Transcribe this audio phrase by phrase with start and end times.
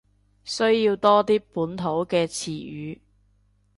[0.43, 2.99] 需要多啲本土嘅詞語